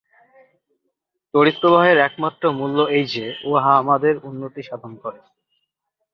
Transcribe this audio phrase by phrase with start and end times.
[1.33, 5.19] তড়িৎপ্রবাহের একমাত্র মূল্য এই যে, উহা আমাদের উন্নতি সাধন করে।